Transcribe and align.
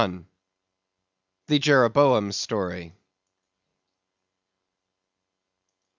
The 1.45 1.59
Jeroboam's 1.59 2.35
Story. 2.35 2.95